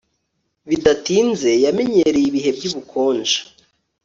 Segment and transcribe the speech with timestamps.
[0.69, 3.37] Bidatinze yamenyereye ibihe byubukonje